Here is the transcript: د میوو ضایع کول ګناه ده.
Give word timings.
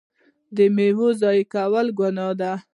د 0.55 0.57
میوو 0.75 1.07
ضایع 1.21 1.45
کول 1.53 1.87
ګناه 1.99 2.33
ده. 2.39 2.51